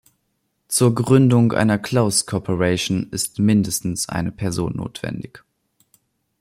[0.67, 5.43] Zur Gründung einer Close Corporation ist mindestens eine Person notwendig.